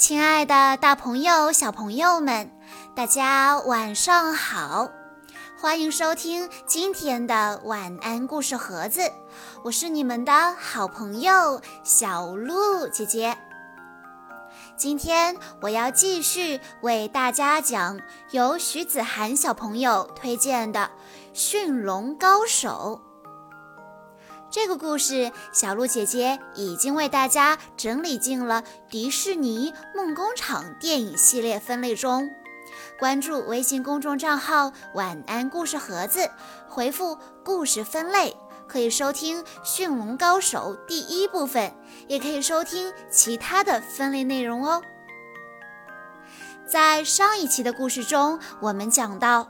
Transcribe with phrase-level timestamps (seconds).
[0.00, 2.50] 亲爱的，大朋友、小朋友们，
[2.94, 4.88] 大家晚上好！
[5.60, 9.02] 欢迎收听今天的晚安故事盒子，
[9.62, 13.36] 我是你们的好朋友小鹿姐姐。
[14.74, 20.80] 今天我要继续为大家讲由徐子涵小朋友推荐的
[21.34, 23.02] 《驯龙高手》。
[24.50, 32.28] 这个故事，小鹿姐姐已经为大家整理进了迪士尼梦工厂电影系列分类中。
[32.98, 36.28] 关注微信公众账号“晚安故事盒子”，
[36.68, 41.72] 回复“故事分类”，可以收听《驯龙高手》第一部分，
[42.08, 44.82] 也可以收听其他的分类内容哦。
[46.66, 49.48] 在上一期的故事中，我们讲到，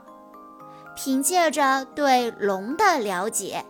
[0.95, 3.65] 凭借着对龙的了解。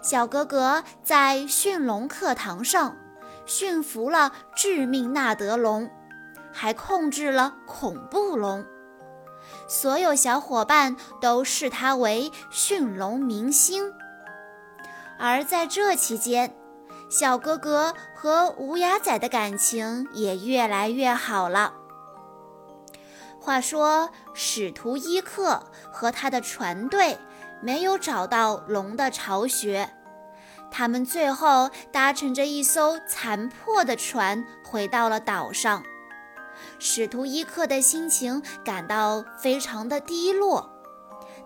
[0.00, 2.96] 小格格在驯龙课堂上
[3.46, 5.90] 驯服了致命纳德龙，
[6.52, 8.64] 还控制了恐怖龙。
[9.66, 13.92] 所有小伙伴都视他为驯龙明星。
[15.18, 16.54] 而在这期间，
[17.10, 21.74] 小格格和无牙仔的感情也越来越好了。
[23.40, 27.18] 话说，使徒伊克和他的船队。
[27.60, 29.90] 没有找到龙的巢穴，
[30.70, 35.82] 他们最后搭乘着一艘残破的船回到了岛上。
[36.78, 40.70] 使徒伊克的心情感到非常的低落，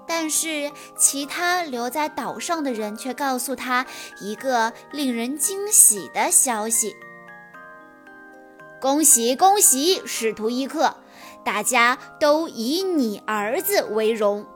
[0.07, 3.87] 但是其他留在岛上的人却告诉他
[4.21, 6.97] 一个令人惊喜的消息
[8.81, 10.97] ：“恭喜恭喜，使徒伊克，
[11.45, 14.47] 大家都以你儿子为荣。”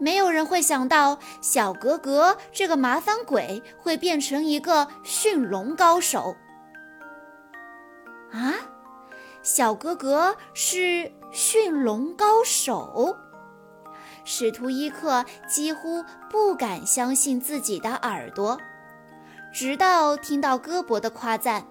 [0.00, 6.34] 没有人会想到小格格这个麻烦鬼会变成一个驯龙高手
[8.32, 8.54] 啊！
[9.42, 13.16] 小格格是驯龙高手，
[14.24, 18.58] 使徒伊克几乎不敢相信自己的耳朵，
[19.52, 21.66] 直到听到戈伯的夸赞。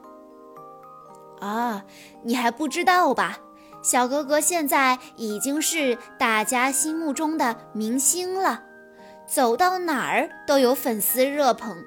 [1.40, 1.84] 啊，
[2.24, 3.38] 你还不知道吧？
[3.82, 8.64] 小格格现在已经是大家心目中的明星了，
[9.26, 11.78] 走到哪儿都有粉丝热捧。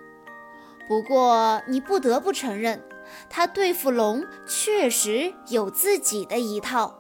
[0.88, 2.82] 不过你不得不承认，
[3.28, 6.98] 他对付龙确实有自己的一套。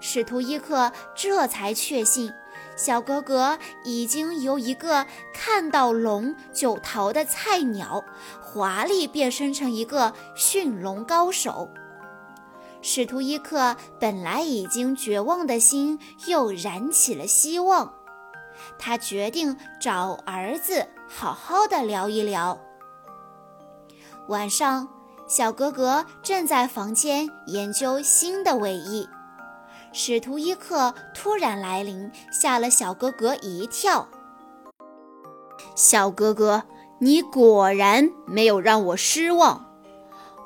[0.00, 2.30] 使徒伊克这才确信，
[2.76, 8.04] 小格格已经由一个看到龙就逃的菜鸟，
[8.42, 11.70] 华丽变身成一个驯龙高手。
[12.86, 17.94] 使徒伊克本来已经绝望的心又燃起了希望，
[18.78, 22.60] 他决定找儿子好好的聊一聊。
[24.28, 24.86] 晚上，
[25.26, 29.08] 小格格正在房间研究新的尾翼，
[29.90, 34.06] 使徒伊克突然来临，吓了小格格一跳。
[35.74, 36.64] 小哥哥，
[36.98, 39.73] 你果然没有让我失望。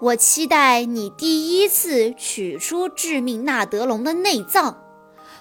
[0.00, 4.80] 我期待你第一次取出致命纳德龙的内脏，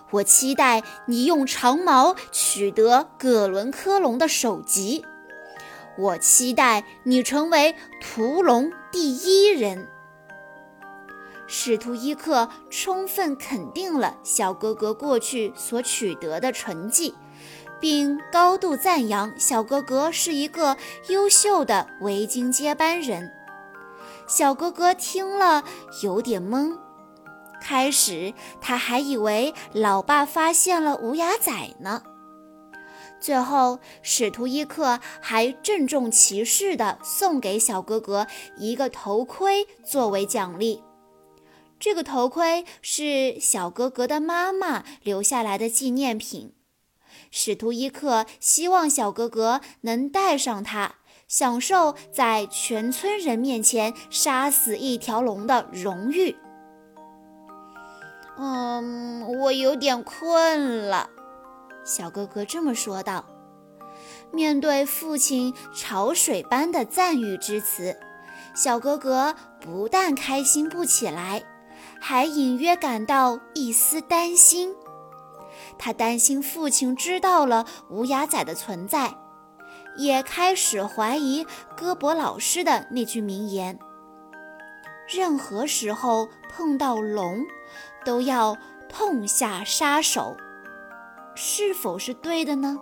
[0.10, 5.06] 我期待你用长矛取得葛伦科龙的首级，
[6.00, 9.88] 我期待你成为屠龙第一人。
[11.46, 17.14] 使徒伊克充分肯定了小哥哥过去所取得的成绩，
[17.80, 20.78] 并高度赞扬小哥哥是一个
[21.10, 23.37] 优秀的维京接班人。
[24.28, 25.64] 小哥哥听了
[26.04, 26.78] 有点懵，
[27.62, 32.04] 开始他还以为老爸发现了无牙仔呢。
[33.20, 38.28] 最后，使徒伊克还郑重其事地送给小哥哥
[38.58, 40.84] 一个头盔作为奖励。
[41.80, 46.54] 这个头盔是小哥哥的妈妈留下来的纪念品。
[47.32, 50.96] 使徒伊克希望小哥哥能戴上它。
[51.28, 56.36] 享受在全村人面前杀死一条龙的荣誉。
[58.38, 61.10] 嗯，我有点困了，
[61.84, 63.26] 小哥哥这么说道。
[64.32, 67.98] 面对父亲潮水般的赞誉之词，
[68.54, 71.44] 小哥哥不但开心不起来，
[72.00, 74.74] 还隐约感到一丝担心。
[75.78, 79.14] 他担心父亲知道了无牙仔的存在。
[79.98, 81.46] 也开始怀疑
[81.76, 83.78] 戈博老师的那句名言
[85.10, 87.44] ：“任何时候碰到龙，
[88.06, 88.56] 都要
[88.88, 90.38] 痛下杀手。”
[91.36, 92.80] 是否是对的呢？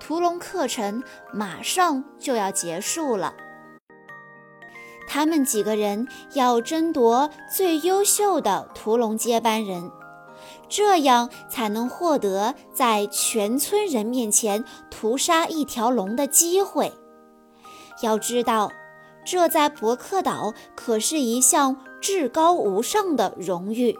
[0.00, 1.02] 屠龙课程
[1.32, 3.34] 马上就要结束了，
[5.08, 9.90] 他们几个人要争夺最优秀的屠龙接班人，
[10.68, 16.92] 这样才能获得在全村人面前屠杀一条龙的机会。
[18.02, 18.72] 要知道，
[19.24, 23.96] 这在伯克岛可是一项至高无上的荣誉。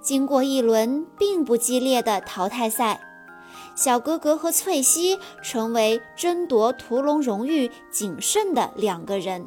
[0.00, 3.00] 经过一轮并不激烈的淘汰赛，
[3.74, 9.46] 小格格和翠西成为争夺屠龙荣誉仅剩的两个人。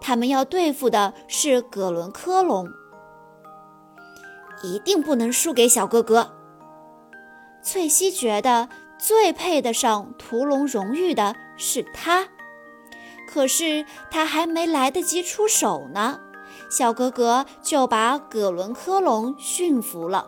[0.00, 2.66] 他们要对付的是葛伦科龙，
[4.62, 6.32] 一定不能输给小哥哥。
[7.62, 8.68] 翠西觉得
[8.98, 12.28] 最配得上屠龙荣誉的是他，
[13.28, 16.20] 可是他还没来得及出手呢。
[16.70, 20.26] 小哥哥就把葛伦科龙驯服了，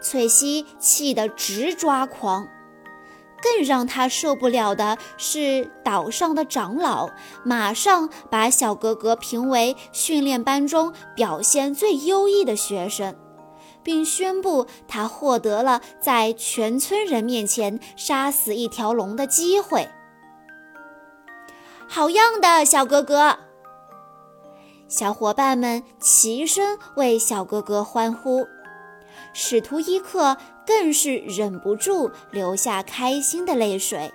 [0.00, 2.46] 翠西气得直抓狂。
[3.42, 7.10] 更让他受不了的是，岛上的长老
[7.44, 13.16] 马上把小哥哥评为训练班中表现最优异的学生，
[13.82, 19.88] 并宣布他获得了在全村人面前杀死一条龙的机会。
[21.88, 23.38] 好样的，小哥哥！
[24.88, 28.46] 小伙伴们齐声为小哥哥欢呼，
[29.32, 30.36] 使徒伊克
[30.72, 34.10] 更是忍不住流下开心的泪水。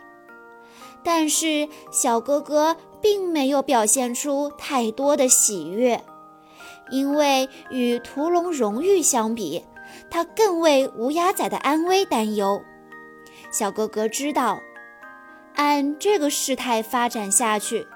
[1.03, 6.03] 但是小哥哥并没有表现出太多的喜悦，
[6.89, 9.63] 因为与屠龙荣誉相比，
[10.09, 12.59] 他更为乌鸦仔的安危担忧。
[13.51, 14.59] 小哥哥知道，
[15.55, 17.87] 按这个事态发展下去。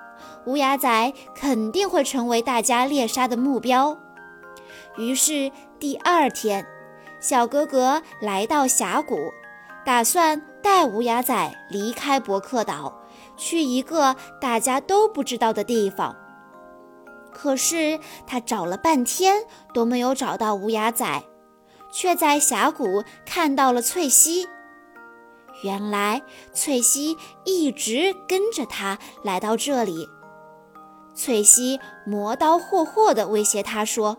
[0.46, 3.98] 乌鸦仔肯定会成为大家猎杀的目标。
[4.98, 6.66] 于是第二天，
[7.22, 9.32] 小哥哥来到峡谷，
[9.86, 13.02] 打算带乌鸦仔离开伯克岛，
[13.38, 16.16] 去一个大家都不知道的地方。
[17.32, 21.24] 可是他找了半天都没有找到乌鸦仔，
[21.94, 24.48] 却在峡谷看到了翠西。
[25.64, 26.24] 原来
[26.54, 27.16] 翠西
[27.46, 30.10] 一直跟着他来到这里。
[31.14, 34.18] 翠西磨刀霍霍地威胁他说：“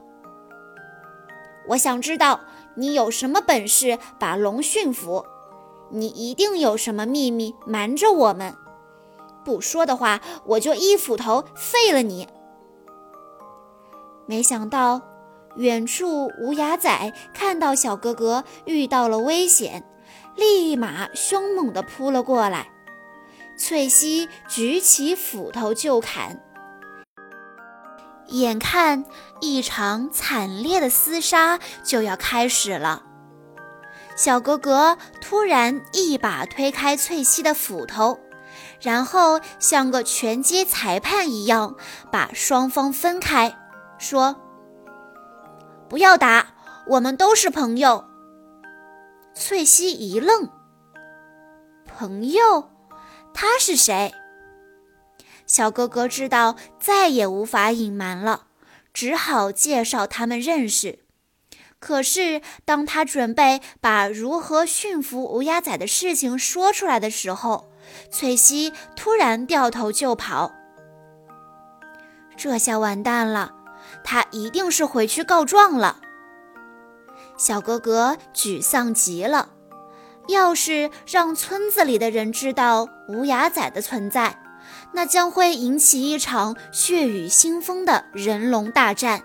[1.68, 2.40] 我想知道
[2.76, 5.24] 你有什么本事把龙驯服，
[5.90, 8.54] 你一定有什么秘密瞒着我们。
[9.44, 12.28] 不说的话，我就一斧头废了你。”
[14.26, 15.02] 没想到，
[15.56, 19.84] 远处无牙仔看到小哥哥遇到了危险，
[20.36, 22.68] 立马凶猛地扑了过来。
[23.58, 26.42] 翠西举起斧头就砍。
[28.32, 29.04] 眼看
[29.40, 33.02] 一场惨烈的厮杀就要开始了，
[34.16, 38.18] 小格格突然一把推开翠西的斧头，
[38.80, 41.76] 然后像个拳击裁判一样
[42.10, 43.54] 把双方分开，
[43.98, 44.36] 说
[45.88, 46.54] ：“不要打，
[46.86, 48.06] 我们都是朋友。”
[49.34, 50.48] 翠西一愣
[51.84, 52.70] ：“朋友？
[53.34, 54.14] 他是谁？”
[55.52, 58.46] 小哥哥知道再也无法隐瞒了，
[58.94, 61.00] 只好介绍他们认识。
[61.78, 67.70] 可是，当他准备把如何驯服乌鸦仔的事情说出来的时候，
[68.10, 70.52] 翠西突然掉头就跑。
[72.34, 73.52] 这下完蛋了，
[74.02, 76.00] 他一定是回去告状了。
[77.36, 79.50] 小哥哥沮丧极了，
[80.28, 84.38] 要是让村子里的人知道乌鸦仔的存在，
[84.92, 89.22] 那将会引起一场血雨腥风的人龙大战。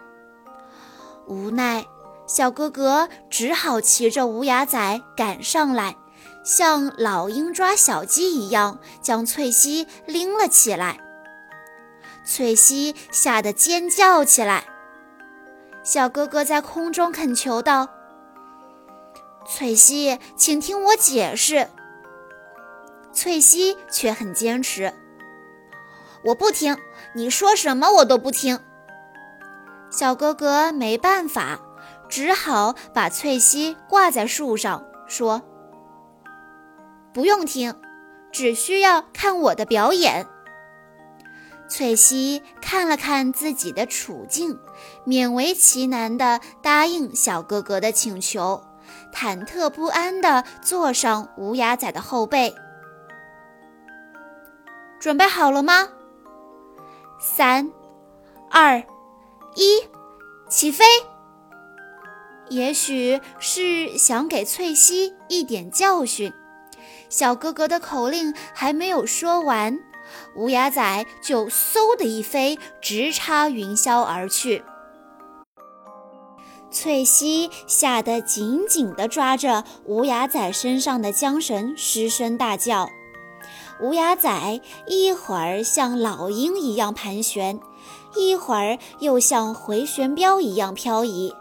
[1.27, 1.85] 无奈，
[2.25, 5.95] 小哥哥只好骑着无牙仔赶上来，
[6.43, 10.99] 像老鹰抓小鸡一样将翠西拎了起来。
[12.25, 14.65] 翠西吓得尖叫起来。
[15.83, 17.87] 小哥哥在空中恳求道
[19.47, 21.69] ：“翠西，请听我解释。”
[23.13, 24.93] 翠西却很坚持。
[26.27, 26.75] 我不听，
[27.13, 28.59] 你说什么我都不听。
[29.89, 31.57] 小哥哥没办法，
[32.09, 35.41] 只好把翠西挂在树上，说
[37.13, 37.73] ：“不用听，
[38.29, 40.27] 只需要看我的表演。”
[41.69, 44.59] 翠西看了看自己的处境，
[45.05, 48.61] 勉为其难地答应小哥哥的请求，
[49.13, 52.53] 忐忑不安地坐上无牙仔的后背。
[54.99, 55.87] 准备好了吗？
[57.19, 57.71] 三、
[58.51, 58.77] 二、
[59.55, 59.81] 一，
[60.47, 60.85] 起飞！
[62.49, 66.31] 也许是想给翠西一点教训，
[67.09, 69.79] 小哥哥的口令还没有说完，
[70.35, 74.63] 乌鸦仔就嗖的一飞，直插云霄而去。
[76.69, 82.87] 翠西吓得紧紧地抓着乌鸦仔身上的缰绳，失声大叫。
[83.79, 87.59] 乌鸦仔一会儿像老鹰一样盘旋，
[88.15, 91.35] 一会儿又像回旋镖一样漂移，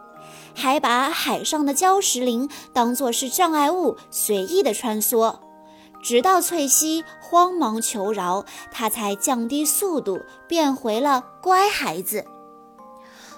[0.55, 5.37] 还把海上的礁石林当作是障碍物，随意的穿梭。
[6.02, 12.25] 直到翠西慌忙求饶，他才降低速度，变回了乖孩子。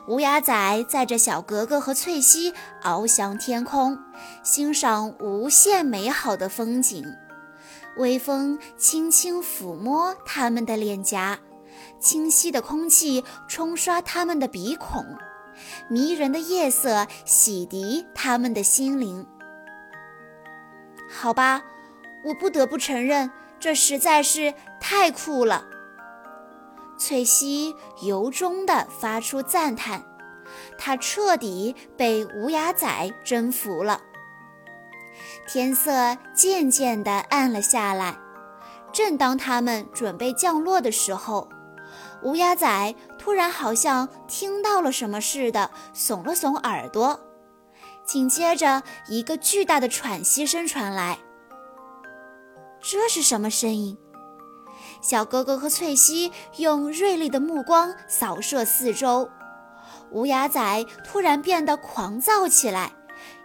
[0.09, 2.53] 乌鸦仔载着小格格和翠西
[2.83, 3.97] 翱翔天空，
[4.43, 7.05] 欣赏无限美好的风景。
[7.99, 11.39] 微风轻轻抚摸他们的脸颊，
[12.01, 15.05] 清晰的空气冲刷他们的鼻孔，
[15.91, 19.27] 迷人的夜色洗涤他们的心灵。
[21.11, 21.63] 好吧。
[22.25, 25.69] 我不得不承认，这实在是太酷了。
[26.99, 30.05] 翠西由衷地发出赞叹，
[30.77, 34.03] 她彻底被无牙仔征服了。
[35.47, 38.19] 天色渐渐地暗了下来，
[38.93, 41.49] 正当他们准备降落的时候，
[42.23, 47.21] 乌鸦仔突然好像听到了什么似的，耸了耸耳朵，
[48.05, 51.19] 紧接着一个巨大的喘息声传来。
[52.81, 53.99] 这是什么声音？
[55.01, 59.29] 小哥哥和翠西用锐利的目光扫射四周。
[60.11, 62.93] 乌鸦仔突然变得狂躁起来，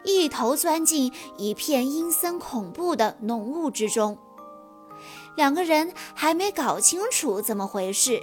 [0.03, 4.17] 一头钻进一片阴森恐怖的浓雾之中。
[5.36, 8.22] 两个人还没搞清楚怎么回事，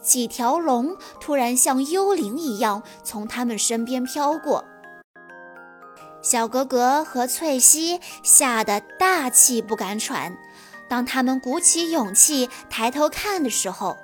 [0.00, 4.64] 几条龙突然像幽灵一样从他们身边飘过。
[6.22, 10.38] 小格格和翠西吓得大气不敢喘。
[10.88, 13.96] 当他们鼓起勇气抬头看的时候，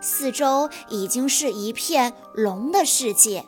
[0.00, 3.44] 四周已经是一片龙的世界。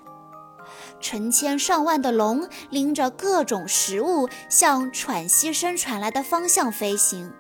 [1.01, 7.33] 成千上万的龙拎着各种食物，向喘息声传来的方向飞行。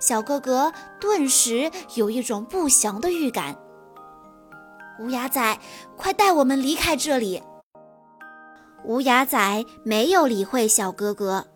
[0.00, 3.56] 小哥哥顿时有一种不祥的预感。
[5.00, 5.58] 乌鸦仔，
[5.96, 7.42] 快带我们离开这里！
[8.84, 11.46] 乌鸦仔没有理会小哥哥，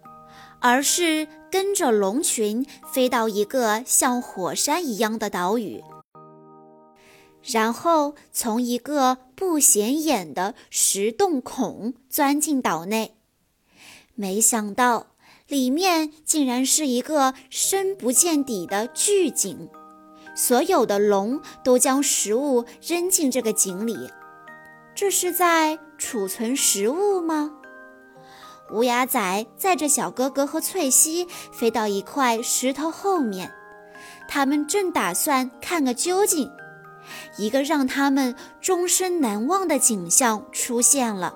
[0.60, 5.82] 而是跟着龙群飞到一个像火山一样的岛屿，
[7.44, 13.16] 然后从一个不显眼的石洞孔钻进岛内。
[14.14, 15.08] 没想到，
[15.48, 19.68] 里面竟然是一个深不见底的巨井，
[20.36, 24.10] 所有的龙都将食物扔进这个井里。
[24.94, 27.50] 这是在储存食物吗？
[28.70, 33.52] 乌鸦仔载着小哥哥和翠西飞到一块石头后面，
[34.28, 36.50] 他们正打算看个究竟。
[37.36, 41.34] 一个让他们终身难忘的景象出现了：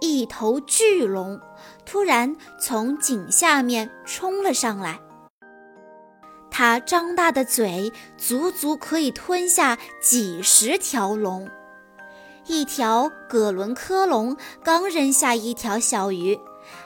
[0.00, 1.40] 一头巨龙
[1.84, 4.98] 突然从井下面冲了上来，
[6.50, 11.48] 它张大的嘴足足可以吞下几十条龙。
[12.48, 16.38] 一条葛伦科龙刚扔下一条小鱼，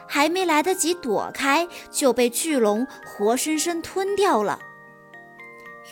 [0.09, 4.59] 还没来得及躲开，就被巨龙活生生吞掉了。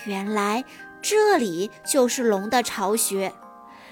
[0.07, 0.65] 原来
[1.01, 3.33] 这里就是龙的巢穴，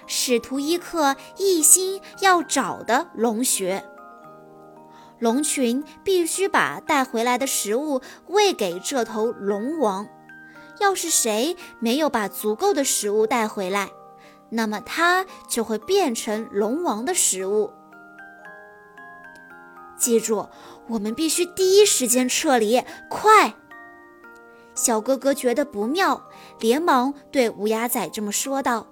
[0.06, 3.84] 使徒伊克一心要找的龙穴。
[5.18, 10.06] 龙群必须把带回来的食物喂给这头龙王，
[10.78, 13.88] 要是谁没有把足够的食物带回来，
[14.50, 17.72] 那么它就会变成龙王的食物。
[19.96, 20.50] 记住，
[20.88, 23.54] 我们必须第一时间撤离，快！
[24.76, 26.22] 小哥哥觉得不妙，
[26.60, 28.86] 连忙对乌鸦仔这么说道。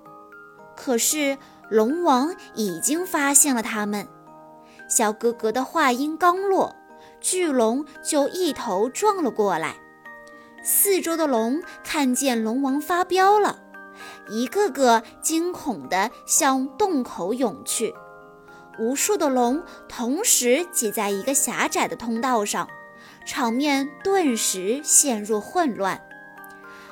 [0.74, 1.38] 可是
[1.70, 4.08] 龙王已经发现了他们。
[4.88, 6.74] 小哥哥的话音刚落，
[7.20, 9.76] 巨龙就一头撞了过来。
[10.62, 13.60] 四周的龙看见龙王发飙了。
[14.28, 17.94] 一个个惊恐地向洞口涌去，
[18.78, 22.68] 无数的龙同时挤在一个狭窄的通道上，
[23.24, 26.00] 场面顿时陷入混乱。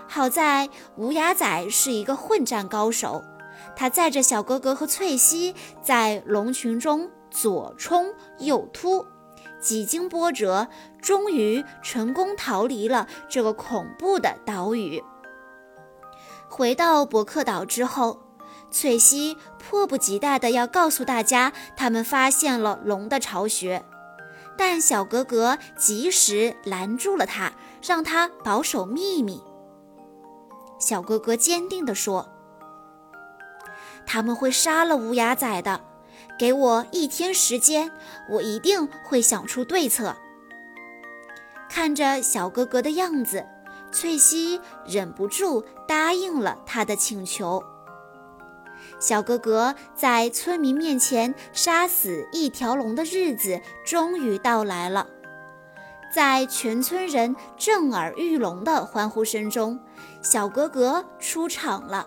[0.08, 3.22] 好在乌鸦仔是一个混战高手，
[3.74, 9.06] 他载着小哥哥和翠西在龙群中左冲右突，
[9.58, 10.68] 几经波折，
[11.00, 15.02] 终于成功逃离了这个恐怖的岛屿。
[16.48, 18.20] 回到伯克岛之后，
[18.70, 23.82] 翠西迫不及待地要告诉大家，他们发现了龙的巢穴。
[24.64, 27.52] 但小格格及时拦住了他，
[27.82, 29.42] 让他保守秘密。
[30.78, 32.28] 小哥哥坚定地说
[34.06, 35.82] ：“他们会杀了乌鸦仔的，
[36.38, 37.90] 给我一天时间，
[38.30, 40.14] 我一定会想出对策。”
[41.68, 43.44] 看着小哥哥的样子，
[43.90, 47.60] 翠西忍不住答应了他的请求。
[49.02, 55.08] 小哥哥在村民面前杀死一条龙的日子终于到来了，
[56.14, 59.80] 在全村人震耳欲聋的欢呼声中，
[60.22, 62.06] 小哥哥出场了。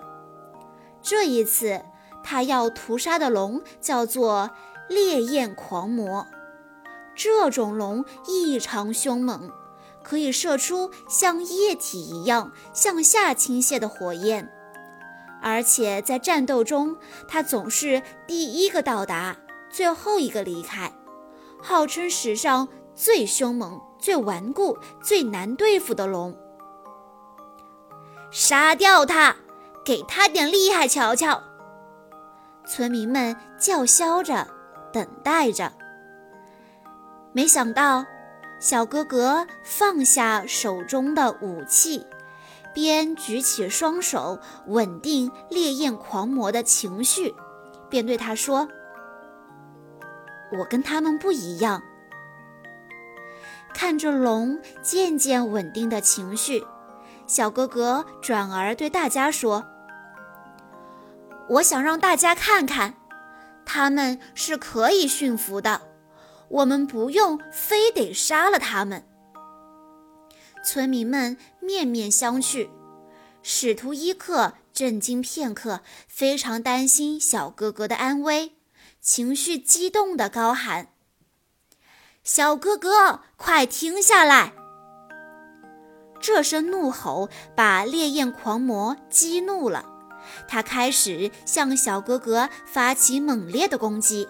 [1.02, 1.84] 这一次，
[2.24, 4.52] 他要屠杀的龙叫做
[4.88, 6.26] 烈焰狂魔。
[7.14, 9.52] 这种龙异常凶猛，
[10.02, 14.50] 可以射出像液体一样向下倾泻的火焰，
[15.46, 16.98] 而且在战斗中，
[17.28, 19.38] 他总是第一个到达，
[19.70, 20.92] 最后一个离开，
[21.62, 26.36] 号称史上最凶猛、最顽固、最难对付的龙。
[28.32, 29.36] 杀掉它，
[29.86, 31.44] 给他点厉害瞧瞧！
[32.66, 34.48] 村民们叫嚣着，
[34.92, 35.72] 等待着。
[37.34, 38.04] 没想到，
[38.60, 42.04] 小哥哥放下手中的武器，
[42.76, 47.34] 边举起双手稳定烈焰狂魔的情绪，
[47.90, 48.68] 便对他说
[50.60, 51.82] ：“我跟他们不一样。”
[53.74, 56.64] 看着龙渐渐稳定的情绪，
[57.26, 59.66] 小哥哥转而对大家说
[61.50, 62.96] ：“我想让大家看看，
[63.66, 65.82] 他们是可以驯服的。”
[66.48, 69.04] 我们不用非得杀了他们。
[70.66, 72.68] 村民们面面相觑，
[73.44, 78.54] 使徒伊克震惊片刻，非常担心小哥哥的安危，
[79.00, 80.90] 情绪激动地高喊
[82.26, 84.54] ：“小哥哥，快停下来！”
[86.20, 89.86] 这声怒吼把烈焰狂魔激怒了，
[90.48, 94.28] 他开始向小哥哥发起猛烈的攻击。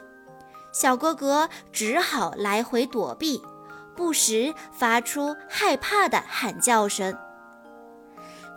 [0.73, 3.41] 小哥哥只好来回躲避，
[3.95, 7.17] 不时发出害怕的喊叫声。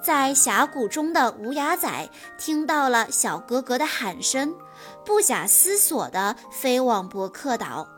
[0.03, 4.55] 在峡谷中的无牙仔听到了小哥哥的喊声，
[5.05, 7.89] 不假思索地飞往伯克岛。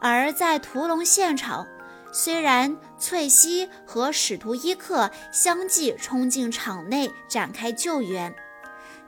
[0.00, 1.66] 而在屠龙现场，
[2.12, 8.34] 虽然翠西和史图伊克相继冲进场内展开救援。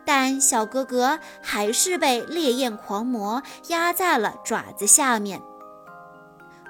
[0.04, 5.40] 但小哥哥还是被烈焰狂魔压在了爪子下面。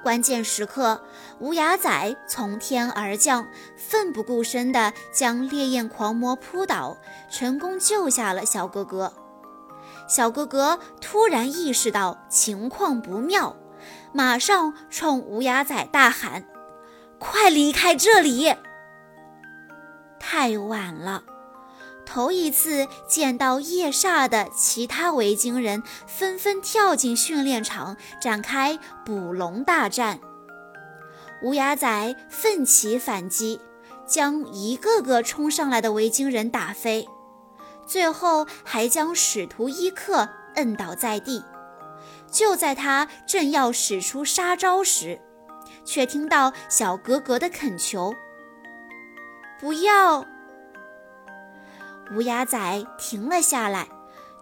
[0.04, 1.02] 关键时刻，
[1.38, 6.98] 无牙仔从天而降，奋不顾身地将烈焰狂魔扑倒，
[7.30, 9.14] 成功救下了小哥哥。
[10.06, 13.56] 小哥哥突然意识到情况不妙，
[14.12, 16.44] 马上冲无牙仔大喊
[17.18, 18.54] ：“快离开这里！”
[20.20, 21.24] 太晚了。
[22.06, 30.20] 头一次见到夜煞的其他维京人纷纷跳进训练场，展开捕龙大战。
[31.42, 33.60] 乌鸦仔奋起反击，
[34.06, 37.08] 将一个个冲上来的维京人打飞，
[37.86, 41.44] 最后还将使徒伊克摁倒在地。
[42.30, 45.20] 就在他正要使出杀招时，
[45.84, 48.12] 却听到小格格的恳求
[49.60, 50.26] ：“不要！”
[52.12, 53.88] 乌鸦仔停了下来，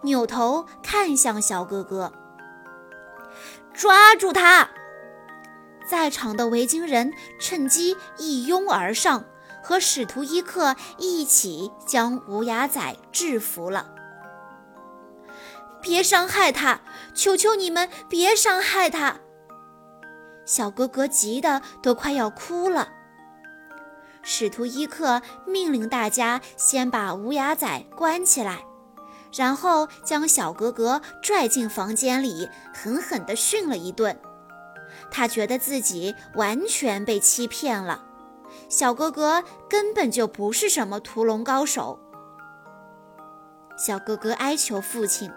[0.01, 2.11] 扭头看向小哥哥，
[3.73, 4.69] 抓住他！
[5.87, 9.25] 在场的维京人趁机一拥而上，
[9.63, 13.89] 和使徒伊克一起将乌鸦仔制服了。
[15.81, 16.81] 别伤害他！
[17.13, 19.17] 求求你们别伤害他！
[20.45, 22.89] 小哥哥急得都快要哭了。
[24.23, 28.65] 使徒伊克命令大家先把无牙仔关起来，
[29.33, 34.17] 然后将小哥哥拽进房间里，狠狠地训了一顿。
[35.11, 38.05] 他觉得自己完全被欺骗了，
[38.69, 41.99] 小哥哥根本就不是什么屠龙高手。
[43.77, 45.29] 小哥哥哀求父亲：“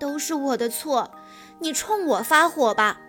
[0.00, 1.10] 都是我的错，
[1.58, 3.00] 你冲我发火吧，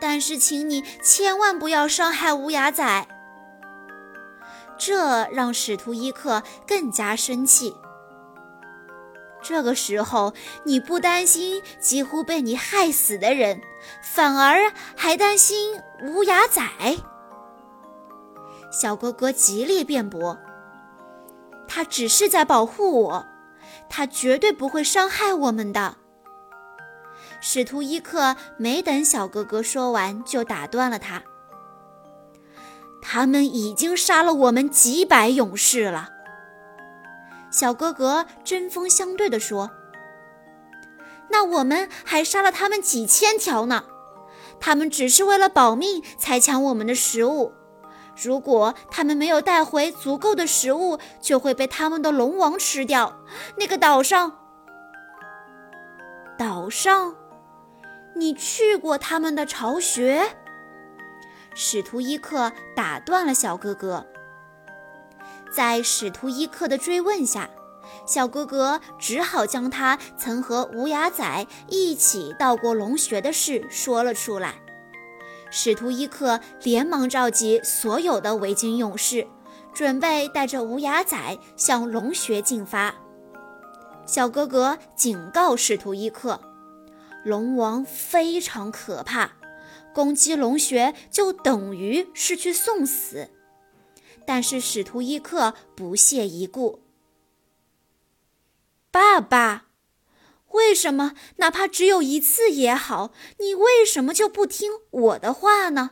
[0.00, 3.06] 但是请你千万不要伤害无牙仔。”
[4.84, 7.76] 这让使徒伊克更加生气。
[9.40, 13.60] 这个时候，你不担心几乎被你害死的人，
[14.02, 16.62] 反而还担心无牙仔。
[18.72, 20.36] 小哥哥极力辩驳
[21.68, 23.26] ：“他只是在保护我，
[23.88, 25.96] 他绝对不会伤害我们的。”
[27.40, 31.22] 使徒伊克没等小哥哥说完，就打断了他。
[33.02, 36.08] 他们已经杀了我们几百勇士了。
[37.50, 39.72] 小哥哥针锋相对地说
[41.28, 43.84] ：“那我们还杀了他们几千条呢。
[44.60, 47.52] 他们只是为了保命才抢我们的食物。
[48.22, 53.18] 如果他们没有带回足够的食物，就会被他们的龙王吃掉。
[53.56, 54.38] 那个岛上，
[56.38, 57.16] 岛上，
[58.14, 60.36] 你去过他们的巢穴？”
[61.54, 64.06] 使徒伊克打断了小哥哥。
[65.54, 67.50] 在使徒伊克的追问下，
[68.06, 74.54] 小哥哥只好将他曾和无牙仔一起到过龙穴的事说了出来。
[75.50, 79.26] 使徒伊克连忙召集所有的维京勇士，
[79.74, 82.94] 准备带着无牙仔向龙穴进发。
[84.06, 86.40] 小哥哥警告使徒伊克
[87.22, 89.32] ：“龙王非常可怕，
[89.94, 93.30] 攻击龙穴就等于是去送死。”
[94.24, 96.80] 但是使徒伊克不屑一顾。
[98.90, 99.66] 爸爸，
[100.50, 105.90] 为什么哪怕只有一次也好，你为什么就不听我的话呢？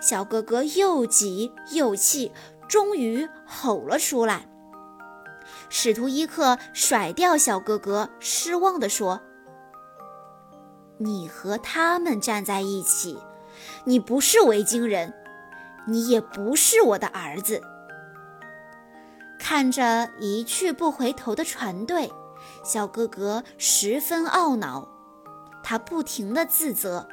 [0.00, 2.30] 小哥哥又急又气，
[2.68, 4.48] 终于吼了出来。
[5.70, 9.22] 使徒伊克甩掉小哥哥，失望地说
[10.98, 13.18] ：“你和他们站在一起，
[13.84, 15.14] 你不是维京人。”
[15.90, 17.62] 你也不是我的儿子。
[19.38, 22.12] 看着一去不回头的船队，
[22.62, 24.86] 小哥哥十分懊恼，
[25.62, 27.08] 他不停地自责：“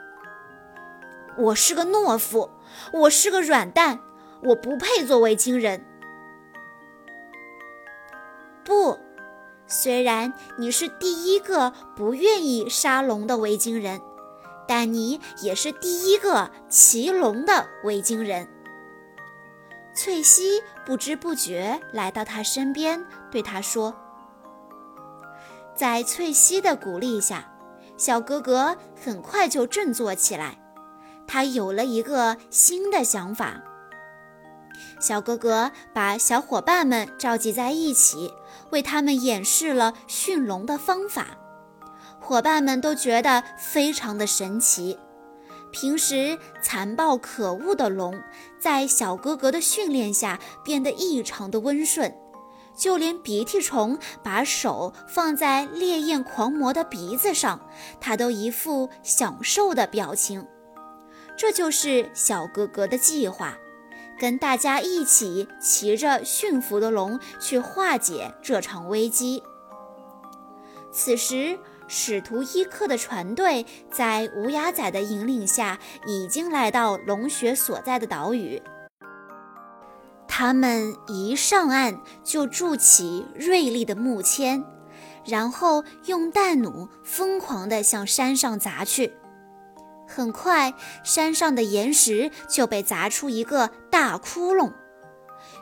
[1.39, 2.49] 我是个懦夫，
[2.91, 4.01] 我是个软蛋，
[4.43, 5.85] 我不配做维京人。”
[9.67, 13.99] 虽然你是第一个不愿意杀龙的维京人，
[14.67, 18.47] 但你也是第一个骑龙的维京人。
[19.95, 23.95] 翠西不知不觉来到他身边，对他说
[25.73, 27.51] ：“在翠西的鼓励下，
[27.97, 30.59] 小哥哥很快就振作起来。
[31.25, 33.63] 他有了一个新的想法。
[34.99, 38.33] 小哥哥把小伙伴们召集在一起，
[38.71, 41.37] 为他们演示了驯龙的方法。
[42.19, 44.97] 伙伴们都觉得非常的神奇。”
[45.71, 48.17] 平时残暴可恶的龙，
[48.57, 52.15] 在小哥哥的训练下变得异常的温顺，
[52.77, 57.59] 就连鼻涕虫把手放在烈焰狂魔的鼻子上，
[57.99, 60.47] 他都一副享受的表情。
[61.37, 63.57] 这就是小哥哥的计划，
[64.19, 69.43] 跟大家一起骑着驯服的龙去化解这场危机。
[70.91, 71.59] 此时。
[71.87, 78.59] 使徒伊克的船队在无牙仔的引领下，已经来到龙穴所在的岛屿。
[80.27, 84.63] 他们一上岸就筑起锐利的木签，
[85.23, 89.13] 然后用弹弩疯狂地向山上砸去。
[90.07, 94.71] 很快，山上的岩石就被砸出一个大窟窿。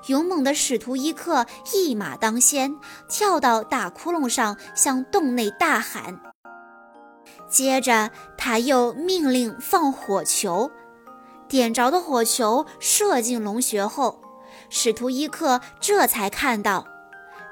[0.08, 2.76] 勇猛的使徒伊克一马当先，
[3.08, 6.20] 跳到大窟窿上，向洞内大喊。
[7.50, 10.72] 接着，他又命令放火球，
[11.48, 14.22] 点着的火球射进龙穴后，
[14.70, 16.86] 使徒伊克这才看到，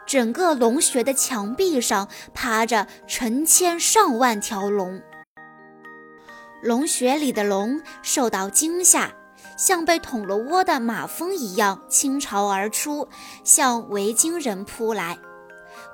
[0.05, 5.01] 整个龙穴的墙壁上趴着成千上万条龙。
[6.61, 9.11] 龙穴里的龙受到惊吓。
[9.57, 13.07] 像被捅了窝的马蜂一样倾巢而出，
[13.43, 15.19] 向维京人扑来。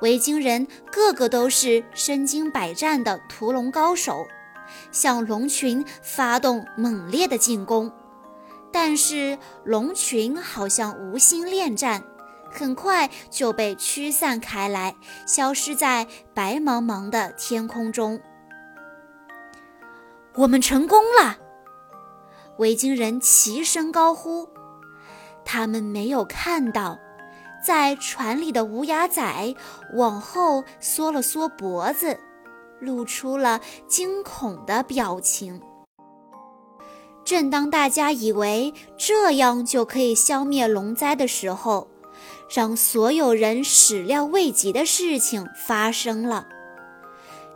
[0.01, 4.25] 维京人个个都是身经百战的屠龙高手，
[4.91, 7.91] 向龙群发动猛烈的进攻。
[8.71, 12.03] 但是龙群好像无心恋战，
[12.51, 18.21] 很快就被驱散开来，消失在白茫茫的天空中。
[20.37, 21.39] 我们成功了！
[22.57, 24.47] 维京人齐声高呼，
[25.43, 26.99] 他们没有看到，
[27.65, 29.55] 在船里的无牙仔
[29.95, 32.19] 往后缩了缩脖子，
[32.79, 35.59] 露出了惊恐的表情。
[37.25, 41.87] 正当大家以为这样就可以消灭龙灾的时候，
[42.53, 46.47] 让所有人始料未及的事情发生了，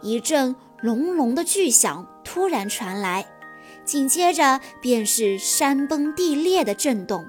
[0.02, 3.26] 一阵隆隆的巨响突然传来。
[3.84, 7.26] 紧接着便是山崩地裂的震动，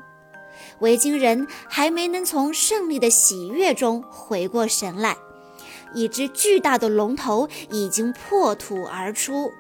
[0.81, 5.17] 维京人还没能从胜利的喜悦中回过神来，
[5.95, 9.51] 一只巨大的龙头已经破土而出，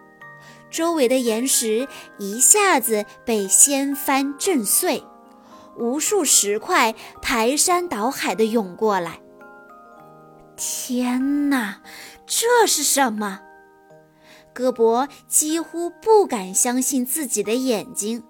[0.70, 5.02] 周围的岩石一下子被掀翻震碎，
[5.78, 9.20] 无数石块排山倒海地涌过来。
[10.56, 11.80] 天哪，
[12.26, 13.40] 这是什么？
[14.52, 18.24] 戈伯几乎不敢相信自己的眼睛。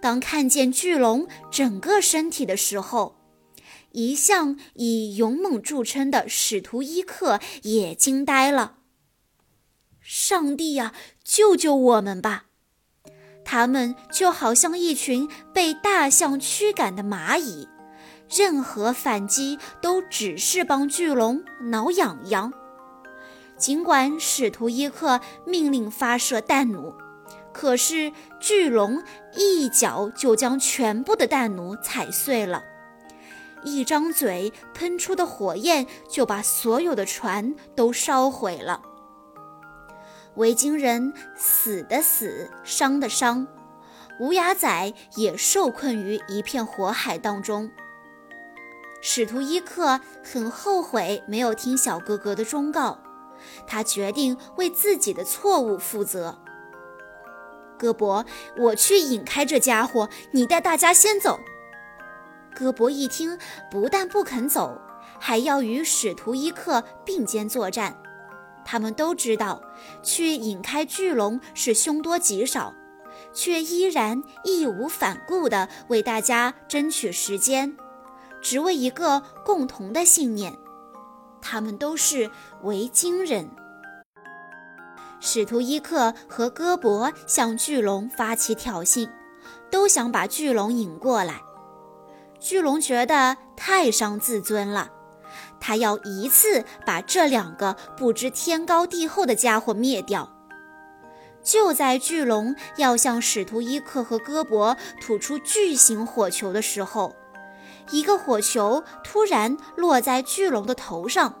[0.00, 3.16] 当看见巨龙整个身体的时候，
[3.92, 8.78] 一向以勇猛著称的使徒伊克也惊呆了。
[10.00, 12.46] 上帝呀，救救我们吧！
[13.44, 17.68] 他们就好像一群被大象驱赶的蚂蚁，
[18.28, 22.52] 任何反击都只是帮巨龙挠痒痒。
[23.62, 26.96] 尽管使徒伊克命令发射弹弩，
[27.52, 29.00] 可是巨龙
[29.36, 32.64] 一脚就将全部的弹弩踩碎了，
[33.62, 38.82] 一张嘴喷出的火焰就把所有的船都烧毁了。
[40.34, 43.46] 维京人死的死，伤的伤，
[44.18, 47.70] 乌鸦仔也受困于一片火海当中。
[49.00, 52.98] 使徒伊克很后悔没有听小哥哥的忠告，
[53.72, 56.36] 他决定为自己的错误负责。
[57.78, 58.26] 戈伯，
[58.58, 61.40] 我去引开这家伙，你带大家先走。
[62.54, 63.38] 戈伯一听，
[63.70, 64.78] 不但不肯走，
[65.18, 67.96] 还要与使徒伊克并肩作战。
[68.62, 69.62] 他们都知道，
[70.02, 72.74] 去引开巨龙是凶多吉少，
[73.32, 77.74] 却依然义无反顾地为大家争取时间，
[78.42, 80.58] 只为一个共同的信念：
[81.40, 82.30] 他们都是
[82.64, 83.48] 维京人。
[85.24, 89.08] 使徒伊克和戈伯向巨龙发起挑衅，
[89.70, 91.40] 都想把巨龙引过来。
[92.40, 94.90] 巨龙觉得太伤自尊了。
[95.60, 100.28] 他要一次把这两个不知天高地厚的家伙灭掉。
[101.40, 107.14] 就在巨龙要向使徒伊克和戈伯吐出巨型火球的时候，
[107.92, 111.32] 一个火球突然落在巨龙的头上，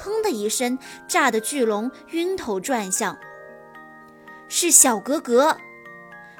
[0.00, 3.18] 砰的一声，炸得巨龙晕头转向。
[4.48, 5.58] 是小格格，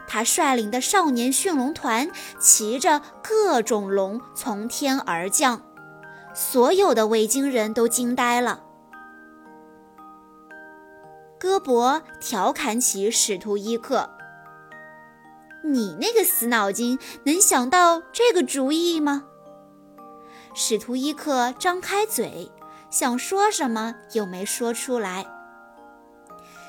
[0.08, 5.62] 他率领的少年驯龙团骑着各种龙从天而降。
[6.32, 8.64] 所有的维京人都惊呆了。
[11.38, 14.10] 戈伯调侃起使徒伊克
[15.64, 19.24] ：“你那个死脑筋，能想到这个主意吗？”
[20.54, 22.50] 使徒伊克张开嘴，
[22.90, 25.26] 想说什么，又没说出来。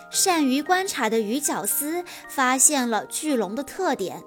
[0.09, 4.23] 善于观察的鱼角丝发现了巨龙的特点：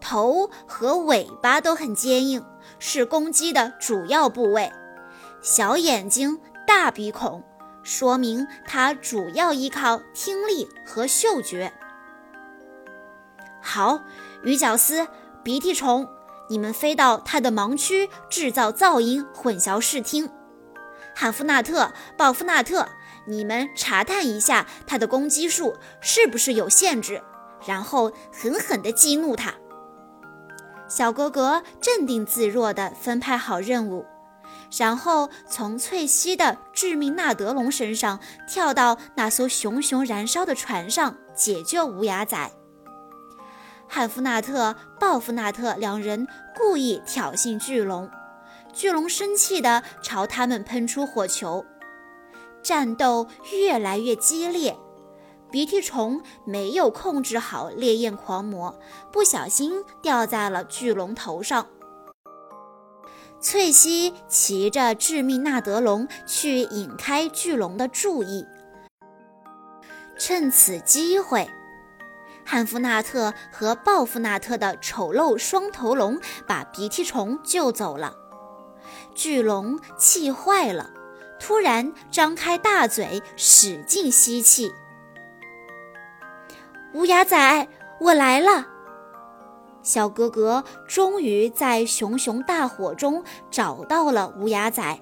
[0.00, 2.44] 头和尾巴都很坚硬。
[2.78, 4.72] 是攻击的主要部位，
[5.40, 7.42] 小眼睛、大鼻孔，
[7.82, 11.72] 说明它主要依靠听力和嗅觉。
[13.60, 14.00] 好，
[14.42, 15.06] 鱼角丝、
[15.42, 16.08] 鼻涕虫，
[16.48, 20.30] 你们飞到它的盲区，制造噪音，混淆视听。
[21.14, 22.88] 汉夫纳特、鲍夫纳特，
[23.26, 27.22] 你们查探一下他的攻击数是不是有限制，
[27.66, 29.54] 然后狠狠地激怒他。
[30.88, 34.04] 小哥哥镇定自若地分派好任务，
[34.76, 42.50] 然后从翠西的致命纳德龙身上跳到那艘熊熊燃烧的船上，解救乌鸦仔。
[43.88, 48.10] 汉夫纳特、鲍夫纳特两人故意挑衅巨龙，
[48.72, 51.64] 巨龙生气地朝他们喷出火球，
[52.62, 54.76] 战斗越来越激烈。
[55.50, 58.78] 鼻涕虫没有控制好烈焰狂魔，
[59.12, 61.66] 不小心掉在了巨龙头上。
[63.38, 68.46] 翠西骑着致命纳德龙去引开巨龙的注意。
[70.16, 71.50] 趁此机会，
[72.46, 78.14] 汉夫纳特和鲍夫纳特的丑陋双头龙把鼻涕虫救走了。
[79.14, 80.90] 巨龙气坏了，
[81.38, 84.72] 突然张开大嘴，使劲吸气。
[86.94, 87.68] 乌鸦仔，
[88.00, 88.66] 我来了！
[89.82, 95.00] 小哥哥终于在熊熊大火中找到了乌鸦仔。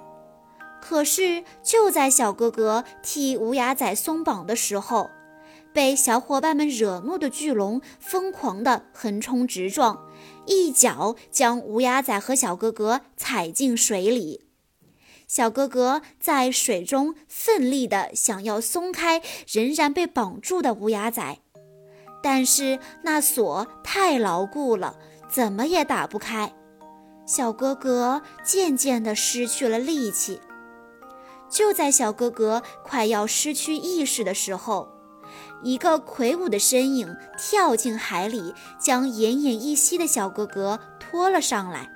[0.81, 5.11] 可是，就在小哥哥替乌鸦仔松绑的时候，
[5.73, 10.07] 被小伙伴们惹怒的巨龙疯狂地横冲直撞，
[10.47, 14.47] 一脚将乌鸦仔和小哥哥踩进水里。
[15.29, 21.39] 小哥哥在水中奋力地想要松开仍然被绑住的乌鸦仔。
[22.23, 26.53] 但是那锁太牢固了，怎么也打不开。
[27.25, 30.41] 小哥哥渐渐地失去了力气。
[31.49, 34.89] 就在小哥哥快要失去意识的时候，
[35.63, 41.91] 一个魁梧的身影跳进海里，将奄奄一息的小哥哥拖了上来。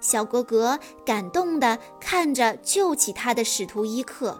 [0.00, 4.38] 小哥哥感动地看着救起他的使徒伊克，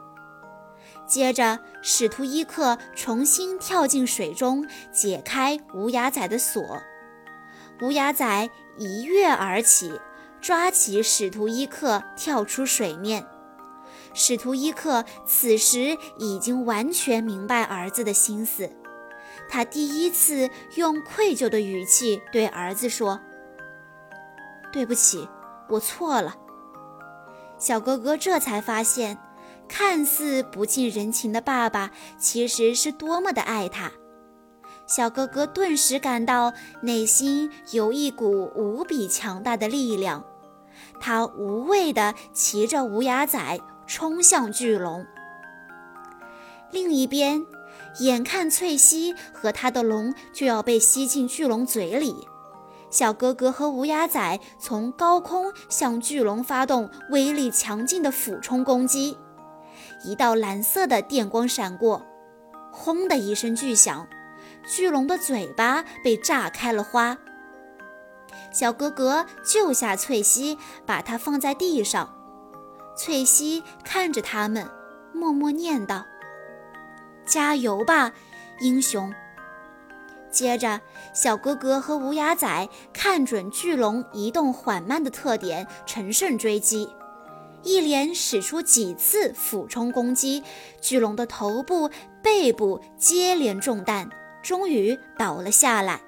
[1.07, 6.63] 接着使徒伊克重新跳进水中，解开乌鸦仔的锁。
[7.81, 9.99] 乌鸦仔一跃而起，
[10.41, 13.27] 抓起使徒伊克，跳出水面。
[14.15, 18.71] 使徒伊克此时已经完全明白儿子的心思，
[19.49, 23.21] 他第一次用愧疚的语气对儿子说
[24.73, 25.29] ：“对不起，
[25.69, 26.37] 我错了。”
[27.59, 29.19] 小哥哥这才发现，
[29.69, 33.91] 看似不近人情的爸爸其实是多么的爱他。
[34.87, 40.25] 小哥哥顿时感到内心有一股无比强大的力量，
[41.01, 43.61] 他无畏地骑着无牙仔。
[43.87, 45.07] 冲向巨龙。
[46.71, 47.47] 另一边，
[48.01, 52.27] 眼看翠西和他的龙就要被吸进巨龙嘴里，
[52.91, 59.17] 小哥哥和乌鸦仔从高空向巨龙发动威力强劲的俯冲攻击。
[60.05, 62.03] 一道蓝色的电光闪过，
[62.73, 64.07] 轰的一声巨响，
[64.67, 67.17] 巨龙的嘴巴被炸开了花。
[68.53, 72.24] 小哥哥救下翠西，把它放在地上。
[72.97, 74.69] 翠西看着他们，
[75.13, 76.05] 默默念道
[77.27, 78.13] ：“加油吧，
[78.61, 79.13] 英雄！”
[80.31, 80.81] 接着，
[81.13, 86.89] 小哥哥和无牙仔看准巨龙移动缓慢的特点，乘胜追击，
[87.63, 90.43] 一连使出几次俯冲攻击，
[90.81, 91.91] 巨龙的头部、
[92.23, 94.11] 背部接连中弹，
[94.43, 96.01] 终于倒了下来。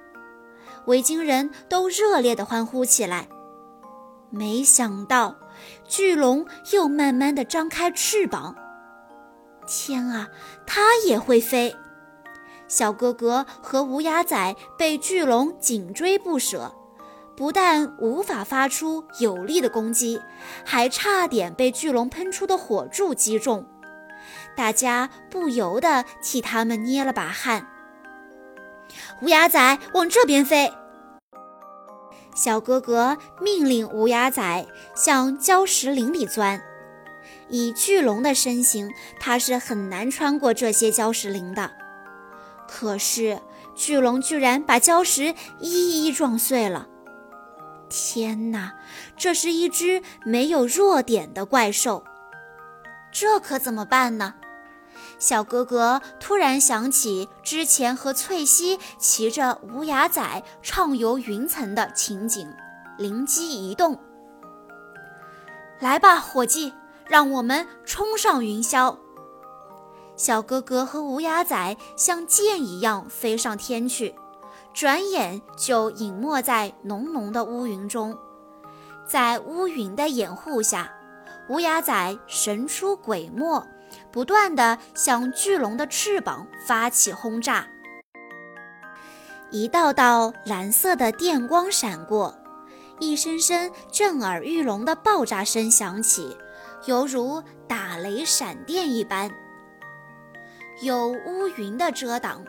[0.85, 3.27] 维京人都热烈地欢呼起来。
[4.29, 5.35] 没想到。
[5.87, 8.55] 巨龙又慢慢地张开翅膀。
[9.65, 10.29] 天啊，
[10.65, 11.75] 它也会飞！
[12.67, 16.73] 小哥哥和乌鸦仔被巨龙紧追不舍，
[17.35, 20.21] 不但无法发出有力的攻击，
[20.65, 23.65] 还差点被巨龙喷出的火柱击中。
[24.55, 27.67] 大家不由得替他们捏了把汗。
[29.21, 30.73] 乌鸦仔往这边飞！
[32.37, 36.61] 小哥哥命令乌鸦仔向礁石林里钻。
[37.49, 41.71] 以巨龙的身形，它是很难穿过这些礁石林的。
[42.67, 43.41] 可是
[43.73, 46.87] 巨龙居然把礁石一一撞碎了！
[47.89, 48.75] 天哪，
[49.17, 52.03] 这是一只没有弱点的怪兽，
[53.11, 54.35] 这可怎么办呢？
[55.19, 62.47] 小哥哥突然想起之前和翠西骑着乌鸦仔畅游云层的情景，
[62.97, 63.97] 灵机一动
[65.81, 66.73] ：“来吧，伙计，
[67.07, 68.95] 让我们冲上云霄！”
[70.15, 74.15] 小哥哥和乌鸦仔像箭一样飞上天去，
[74.73, 78.17] 转眼就隐没在浓浓的乌云中。
[79.07, 80.91] 在乌云的掩护下，
[81.49, 83.63] 乌鸦仔神出鬼没。
[84.11, 87.67] 不断地向巨龙的翅膀发起轰炸，
[89.51, 92.37] 一道道蓝色的电光闪过，
[92.99, 96.35] 一声声震耳欲聋的爆炸声响起，
[96.85, 99.29] 犹如打雷闪电一般。
[100.81, 102.43] 有乌云的遮挡，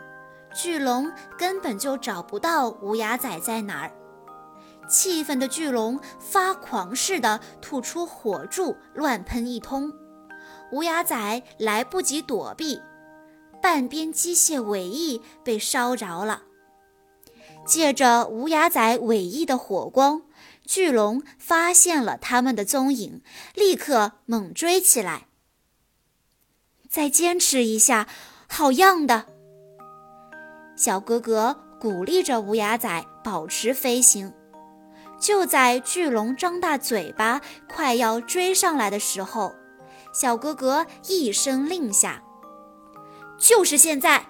[0.53, 3.91] 巨龙根本就找不到无牙仔在哪儿。
[4.87, 9.93] 气愤的巨龙发狂似的吐出火柱，乱喷一通。
[10.71, 12.81] 乌鸦仔来不及躲避，
[13.61, 16.43] 半边机械尾翼被烧着了。
[17.65, 20.23] 借着乌鸦仔尾翼的火光，
[20.65, 23.21] 巨龙发现了他们的踪影，
[23.53, 25.27] 立刻猛追起来。
[26.89, 28.07] 再坚持一下，
[28.47, 29.25] 好样的！
[30.75, 34.33] 小哥哥鼓励着乌鸦仔保持飞行。
[35.19, 39.53] 就在巨龙张大嘴巴快要追上来的时候，
[40.11, 42.23] 小哥哥一声令下，
[43.37, 44.25] 就是现在！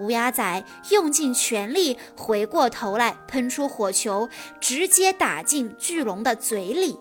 [0.00, 4.28] 乌鸦仔用尽全力，回过头来喷出火球，
[4.60, 7.00] 直接打进巨龙的嘴里。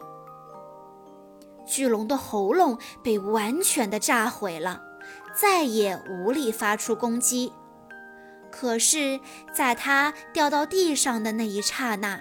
[1.68, 4.82] 巨龙的喉咙被完全的炸毁了，
[5.36, 7.54] 再也无力发出攻击。
[8.50, 9.20] 可是，
[9.54, 12.20] 在它掉到地上的那一刹那，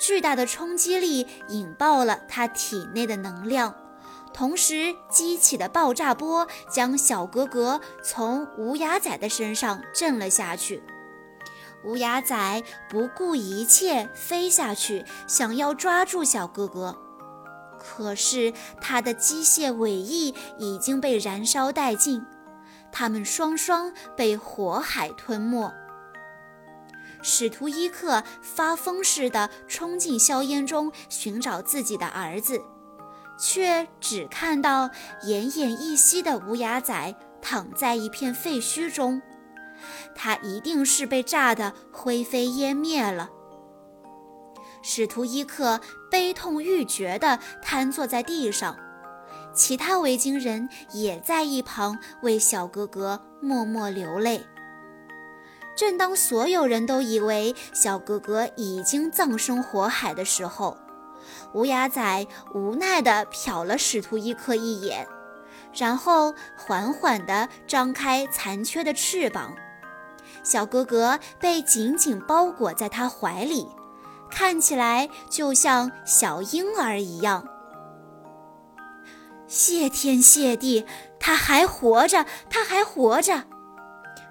[0.00, 3.74] 巨大的冲击力引爆了它体内的能量。
[4.36, 10.82] 同时激起的爆炸波将小哥哥从乌鸦仔的身上震了下去。
[11.84, 16.98] 乌鸦仔不顾一切飞下去，想要抓住小哥哥，
[17.78, 22.22] 可是他的机械尾翼已经被燃烧殆尽，
[22.92, 25.72] 他们双双被火海吞没。
[27.22, 32.60] 使徒伊克发疯似的冲进硝烟中寻找自己的儿子，
[33.38, 34.88] 却只看到
[35.24, 39.20] 奄奄一息的乌鸦仔躺在一片废墟中。
[40.14, 43.30] 他一定是被炸得灰飞烟灭了。
[44.82, 45.80] 使徒伊克
[46.10, 48.76] 悲痛欲绝地瘫坐在地上，
[49.52, 54.46] 其他维京人也在一旁为小哥哥默默流泪。
[55.76, 60.76] 正当所有人都以为小哥哥已经葬身火海的时候，
[61.54, 65.06] 乌鸦仔无奈地瞟了使徒伊克一眼，
[65.74, 69.54] 然后缓缓地张开残缺的翅膀。
[70.42, 73.66] 小哥哥被紧紧包裹在他怀里，
[74.30, 77.48] 看起来就像小婴儿一样。
[79.46, 80.84] 谢天谢地，
[81.20, 83.44] 他还活着，他还活着！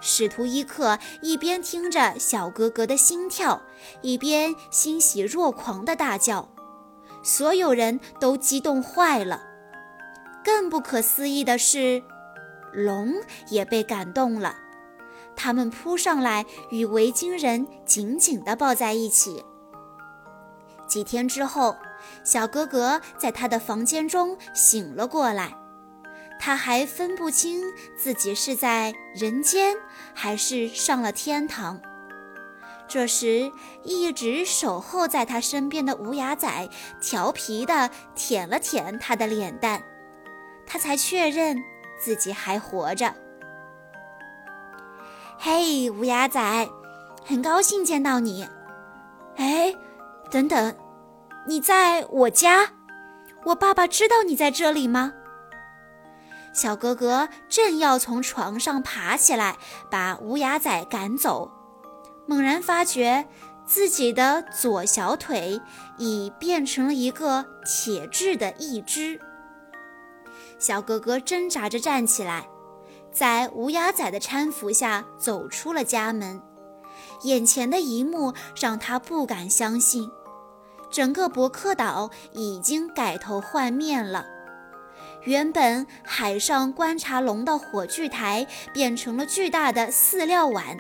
[0.01, 3.61] 使徒伊克一边听着小哥哥的心跳，
[4.01, 6.49] 一边欣喜若狂地大叫。
[7.25, 9.41] 所有人都激动坏了。
[10.43, 12.03] 更不可思议的是，
[12.71, 13.15] 龙
[13.49, 14.55] 也被感动了。
[15.35, 19.43] 他们扑上来，与维京人紧紧地抱在一起。
[20.87, 21.75] 几天之后，
[22.23, 25.57] 小哥哥在他的房间中醒了过来，
[26.39, 27.63] 他还分不清
[27.97, 29.75] 自己是在人间
[30.13, 31.81] 还是上了天堂。
[32.87, 33.51] 这时，
[33.83, 36.69] 一直守候在他身边的无牙仔
[37.01, 39.81] 调皮地舔了舔他的脸蛋，
[40.65, 41.57] 他才确认
[41.99, 43.13] 自己还活着。
[45.37, 46.69] 嘿，无牙仔，
[47.25, 48.47] 很高兴见到你。
[49.35, 49.75] 哎，
[50.31, 50.75] 等等，
[51.47, 52.69] 你在我家？
[53.45, 55.13] 我爸爸知道你在这里吗？
[56.53, 59.57] 小哥哥正要从床上爬起来，
[59.91, 61.51] 把无牙仔赶走，
[62.25, 63.27] 猛然发觉
[63.65, 65.61] 自己的左小腿
[65.97, 69.19] 已变成了一个铁质的义肢。
[70.59, 72.47] 小哥哥挣扎着站起来。
[73.11, 76.41] 在乌鸦仔的搀扶下走出了家门，
[77.23, 80.11] 眼前的一幕让他不敢相信：
[80.91, 84.25] 整个伯克岛已经改头换面了。
[85.23, 90.77] 原本海上观察龙的火炬台变成了巨大的饲料碗，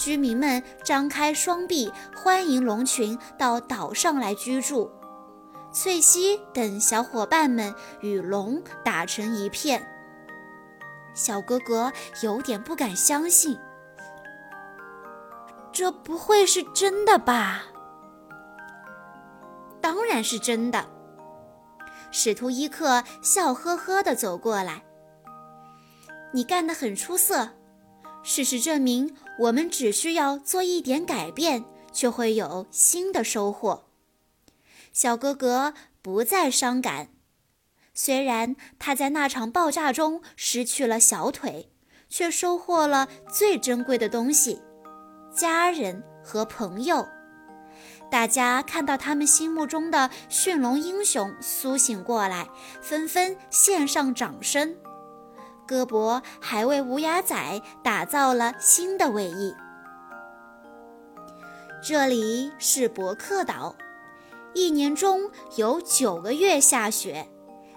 [0.00, 4.90] 居民们张开双臂欢迎龙群到岛上来居住。
[5.74, 9.86] 翠西等小伙伴们与龙打成一片。
[11.12, 11.92] 小哥哥
[12.22, 13.58] 有点不敢相信，
[15.70, 17.64] 这不会是真的吧？
[19.82, 20.86] 当然是真的。
[22.10, 24.82] 使徒伊克笑呵呵地走过来
[26.32, 27.50] ：“你干得很出色。
[28.22, 33.86] 事实证明，我们只需要做一点改变，就会有新的收获。”
[34.92, 37.08] 小哥哥不再伤感。
[37.94, 41.70] 虽然他在那场爆炸中失去了小腿，
[42.08, 44.60] 却收获了最珍贵的东西——
[45.34, 47.06] 家人和朋友。
[48.10, 52.48] 大家看到他们心目中的驯龙英雄苏醒过来，
[52.82, 54.76] 纷纷献上掌声。
[55.70, 59.54] 戈伯还为无牙仔打造了新的尾翼。
[61.80, 63.76] 这里是伯克岛，
[64.52, 67.28] 一年中有九个月下雪。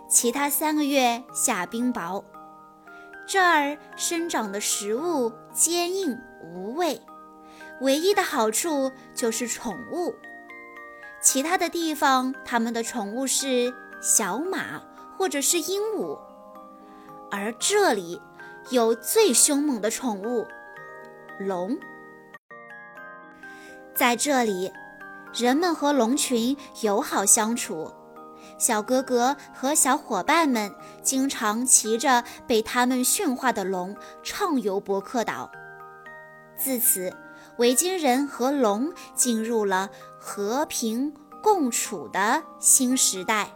[0.10, 2.24] 其他三个月下冰雹，
[3.28, 7.00] 这儿生长的食物坚硬无味，
[7.82, 10.16] 唯一的好处就是宠物。
[11.22, 13.72] 其他的地方，他们的宠物是
[14.02, 14.82] 小马
[15.16, 16.20] 或者是鹦鹉，
[17.36, 18.22] 而这里
[18.70, 20.46] 有最凶猛的宠物——
[21.42, 21.76] 龙。
[23.96, 24.72] 在这里，
[25.34, 27.92] 人们和龙群友好相处。
[28.60, 30.72] 小哥哥和小伙伴们
[31.02, 35.50] 经常骑着被他们驯化的龙畅游伯克岛。
[36.56, 37.12] 自此，
[37.58, 41.12] 维京人和龙进入了和平
[41.42, 43.50] 共处的新时代。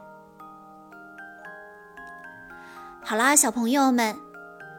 [3.09, 4.19] 好啦，小朋友们，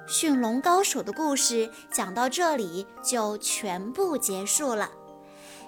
[0.06, 4.90] 驯龙高手的故事讲到这里就全部结束了。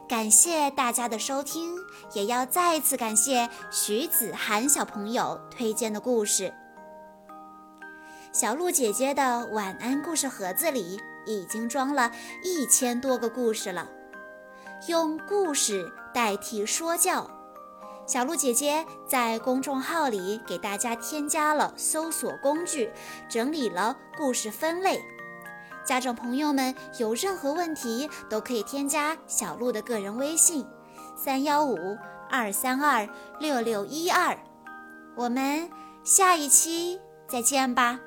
[0.07, 1.75] 感谢大家的收听，
[2.13, 6.53] 也要再次感谢徐子涵小朋友推荐的故事。
[8.31, 12.13] 小鹿姐姐的晚安故事盒子里已经装了
[12.45, 13.89] 一千多个故事了，
[14.87, 17.40] 用故事代替说教。
[18.11, 22.91] 小鹿姐姐在公众号里给大家添加了搜索工具，
[23.29, 25.01] 整理了故事分类。
[25.85, 30.67] 家长朋友们有任何问题都可以添加小鹿的个人微信：
[31.17, 31.97] 三幺五
[32.29, 33.09] 二三二
[33.39, 34.37] 六六一二。
[35.15, 35.71] 我们
[36.03, 38.01] 下一期再见吧。